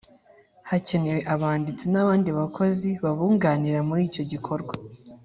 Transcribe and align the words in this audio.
Hakenewe 0.69 1.21
abanditsi 1.33 1.85
n’abandi 1.93 2.29
bakozi 2.39 2.89
babunganira 3.03 3.79
muri 3.87 4.01
icyo 4.09 4.23
gikorwa 4.31 4.73